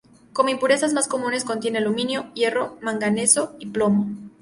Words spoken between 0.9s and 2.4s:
más comunes contiene aluminio,